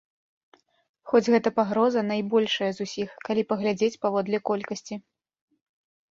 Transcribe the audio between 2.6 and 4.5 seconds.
з усіх, калі паглядзець паводле